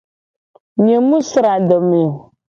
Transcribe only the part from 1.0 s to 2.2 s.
mu sra adome o.